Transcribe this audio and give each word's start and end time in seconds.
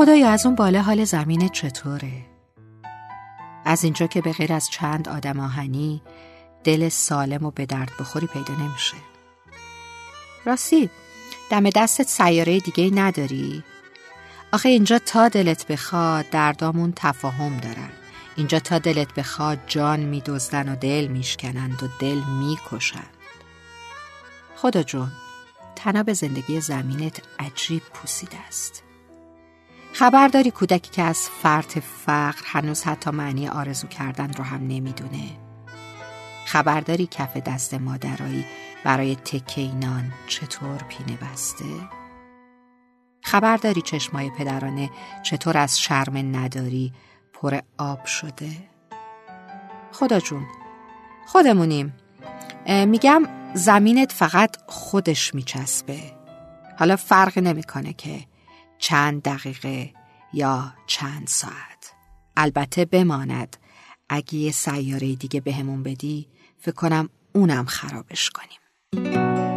خدایا 0.00 0.30
از 0.30 0.46
اون 0.46 0.54
بالا 0.54 0.82
حال 0.82 1.04
زمین 1.04 1.48
چطوره؟ 1.48 2.12
از 3.64 3.84
اینجا 3.84 4.06
که 4.06 4.20
به 4.20 4.32
غیر 4.32 4.52
از 4.52 4.70
چند 4.70 5.08
آدم 5.08 5.40
آهنی 5.40 6.02
دل 6.64 6.88
سالم 6.88 7.44
و 7.44 7.50
به 7.50 7.66
درد 7.66 7.90
بخوری 8.00 8.26
پیدا 8.26 8.54
نمیشه 8.54 8.96
راستی 10.44 10.90
دم 11.50 11.70
دستت 11.70 12.08
سیاره 12.08 12.60
دیگه 12.60 12.90
نداری؟ 12.94 13.64
آخه 14.52 14.68
اینجا 14.68 14.98
تا 14.98 15.28
دلت 15.28 15.66
بخواد 15.66 16.30
دردامون 16.30 16.92
تفاهم 16.96 17.56
دارن 17.56 17.90
اینجا 18.36 18.58
تا 18.58 18.78
دلت 18.78 19.14
بخواد 19.14 19.58
جان 19.66 20.00
میدزدن 20.00 20.68
و 20.72 20.76
دل 20.76 21.06
میشکنند 21.06 21.82
و 21.82 21.88
دل 22.00 22.20
می‌کشند 22.40 23.16
خدا 24.56 24.82
جون 24.82 25.12
تناب 25.76 26.12
زندگی 26.12 26.60
زمینت 26.60 27.22
عجیب 27.38 27.82
پوسیده 27.94 28.36
است 28.48 28.89
خبر 30.00 30.28
داری 30.28 30.50
کودکی 30.50 30.90
که 30.90 31.02
از 31.02 31.28
فرط 31.42 31.78
فقر 31.78 32.42
هنوز 32.44 32.82
حتی 32.82 33.10
معنی 33.10 33.48
آرزو 33.48 33.86
کردن 33.86 34.32
رو 34.32 34.44
هم 34.44 34.66
نمی‌دونه 34.66 35.30
خبر 36.46 36.80
داری 36.80 37.06
کف 37.06 37.36
دست 37.36 37.74
مادرایی 37.74 38.44
برای 38.84 39.16
تکینان 39.16 40.12
چطور 40.26 40.76
پینه 40.88 41.18
بسته؟ 41.22 41.64
خبر 43.22 43.56
داری 43.56 43.82
چشمای 43.82 44.30
پدرانه 44.38 44.90
چطور 45.22 45.58
از 45.58 45.80
شرم 45.80 46.36
نداری 46.36 46.92
پر 47.32 47.60
آب 47.78 48.04
شده؟ 48.04 48.50
خدا 49.92 50.20
جون 50.20 50.46
خودمونیم 51.26 51.94
میگم 52.86 53.22
زمینت 53.54 54.12
فقط 54.12 54.56
خودش 54.66 55.34
میچسبه 55.34 55.98
حالا 56.78 56.96
فرق 56.96 57.38
نمی‌کنه 57.38 57.92
که 57.92 58.29
چند 58.80 59.22
دقیقه 59.22 59.90
یا 60.32 60.72
چند 60.86 61.26
ساعت. 61.26 61.92
البته 62.36 62.84
بماند. 62.84 63.56
اگه 64.08 64.34
یه 64.34 64.52
سیاره 64.52 65.14
دیگه 65.14 65.40
بهمون 65.40 65.82
بدی 65.82 66.28
فکر 66.58 66.74
کنم 66.74 67.08
اونم 67.32 67.64
خرابش 67.64 68.30
کنیم. 68.30 69.49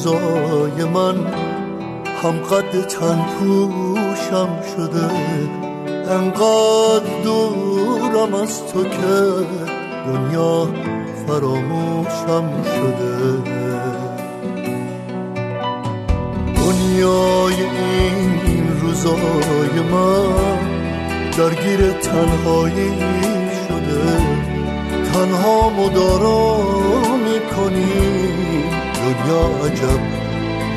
روزای 0.00 0.84
من 0.94 1.16
هم 2.22 2.38
قد 2.38 2.86
تن 2.86 3.24
پوشم 3.38 4.48
شده 4.76 5.10
انقدر 6.10 7.22
دورم 7.24 8.34
از 8.34 8.66
تو 8.66 8.84
که 8.84 9.46
دنیا 10.06 10.68
فراموشم 11.26 12.62
شده. 12.62 13.42
دنیای 16.56 17.54
این 17.54 18.80
روزای 18.80 19.80
من 19.92 20.58
درگیر 21.38 21.92
تنهایی 21.92 22.90
شده. 23.68 24.29
تنها 25.12 25.70
مدارا 25.70 26.56
می‌کنی. 27.16 27.92
دنیا 28.94 29.44
عجب 29.66 30.02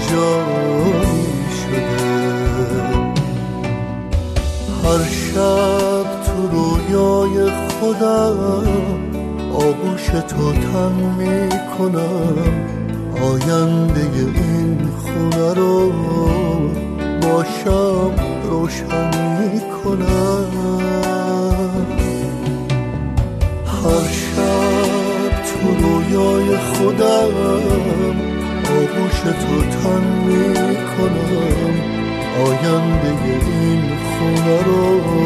جایی 0.10 1.34
شده. 1.60 2.14
هر 4.84 5.04
شب 5.10 6.08
تو 6.24 6.38
رویای 6.52 7.36
خودم 7.80 8.68
آغوش 9.54 10.06
تو 10.08 10.54
تن 10.54 10.96
می‌کنم. 11.18 12.36
آینده 13.22 13.83
هر 23.84 24.08
شب 24.12 25.44
تو 25.44 25.68
رویای 25.84 26.58
خودم 26.58 27.34
آغوش 28.66 29.20
تو 29.22 29.62
تن 29.62 30.04
می 30.26 30.76
کنم 30.76 31.74
آینده 32.46 33.14
این 33.26 33.82
خونه 34.04 34.64
رو 34.64 35.23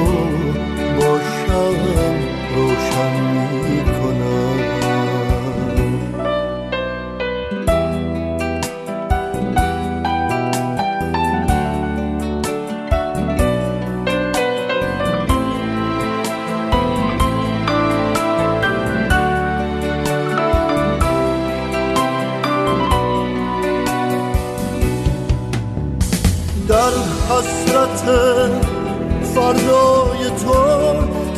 فردای 29.35 30.30
تو 30.44 30.53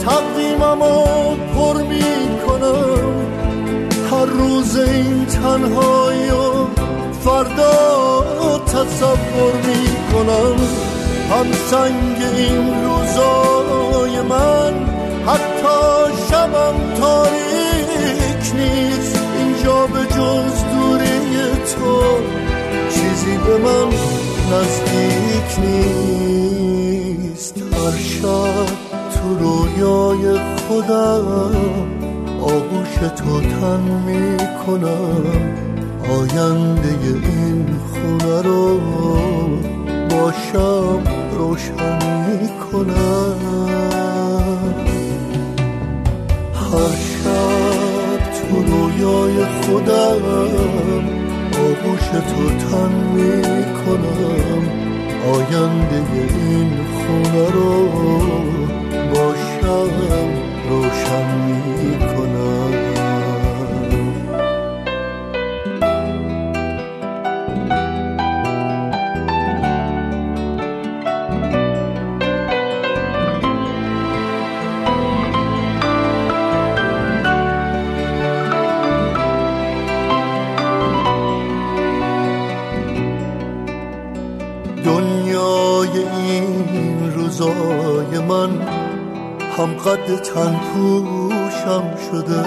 تقویممو 0.06 1.36
پر 1.36 1.82
می 1.82 2.40
کنم 2.48 3.30
هر 4.12 4.26
روز 4.26 4.78
این 4.78 5.26
تنهایی 5.26 6.30
و 6.30 6.66
فردا 7.24 8.60
تصور 8.66 9.54
می 9.68 9.88
کنم 10.14 10.56
هم 11.30 11.52
سنگ 11.52 12.18
این 12.38 12.84
روزای 12.84 14.22
من 14.22 14.74
حتی 15.28 15.70
شبم 16.32 16.76
تاریک 17.00 18.56
نیست. 18.56 19.20
اینجا 19.38 19.88
به 19.88 20.00
جز 20.00 20.64
دوری 20.74 21.40
تو 21.76 22.02
چیزی 22.90 23.38
به 23.38 23.58
من 23.58 23.88
نزدیک 24.52 25.60
نیست. 25.60 26.39
رویای 29.80 30.40
خودم 30.68 31.56
آغوش 32.42 32.96
تو 32.96 33.42
تن 33.42 33.80
می 34.06 34.38
کنم 34.66 35.24
آینده 36.10 36.96
این 37.02 37.66
خونه 37.92 38.42
رو 38.42 38.80
باشم 40.10 41.04
روشن 41.38 41.96
می 42.28 42.50
کنم 42.72 43.36
هر 46.54 46.96
شب 46.96 48.32
تو 48.34 48.64
رویای 48.64 49.46
خودم 49.46 50.26
آغوش 51.54 52.08
تو 52.10 52.50
تن 52.50 52.94
می 53.14 53.64
کنم 53.64 54.64
آینده 55.34 56.04
این 56.14 56.72
خونه 56.94 57.52
رو 57.52 57.90
باشم 59.70 60.30
روشن 60.70 61.28
می 61.46 61.98
دنیای 84.86 86.06
این 86.28 87.14
روزای 87.14 88.20
من 88.30 88.89
هم 89.60 89.74
قد 89.74 90.16
تن 90.22 90.60
پوشم 90.74 91.84
شده 92.12 92.46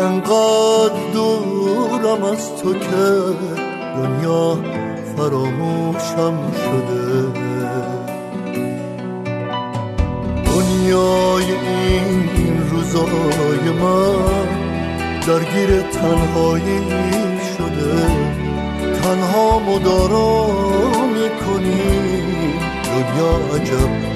انقدر 0.00 1.10
دورم 1.12 2.24
از 2.24 2.56
تو 2.56 2.72
که 2.72 3.20
دنیا 3.96 4.58
فراموشم 5.16 6.52
شده. 6.52 7.32
دنیای 10.44 11.44
این 12.36 12.70
روزای 12.70 13.70
من 13.82 14.48
درگیر 15.26 15.82
تنهایی 15.82 16.80
شده 17.56 18.06
تنها 19.02 19.58
مدارا 19.58 20.46
می‌کنی. 21.06 21.82
دنیا 22.84 23.32
عجب 23.54 24.14